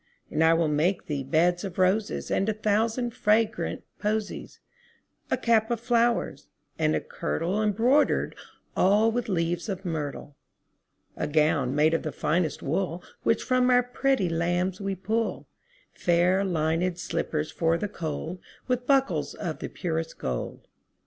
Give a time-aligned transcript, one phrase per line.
[0.31, 4.59] And I will make thee beds of roses And a thousand fragrant posies;
[5.29, 6.47] 10 A cap of flowers,
[6.79, 8.33] and a kirtle Embroider'd
[8.75, 10.35] all with leaves of myrtle.
[11.15, 15.47] A gown made of the finest wool Which from our pretty lambs we pull;
[15.93, 20.67] Fair linèd slippers for the cold, 15 With buckles of the purest gold.